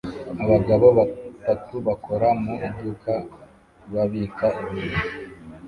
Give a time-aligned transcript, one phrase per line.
[0.43, 3.13] Abagabo batatu bakora mu iduka
[3.93, 5.01] babika ibintu